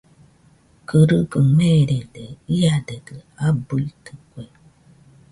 [0.87, 2.23] Kɨrɨgaɨ meerede,
[2.57, 3.15] iadedɨ
[3.45, 4.43] abɨitɨkue.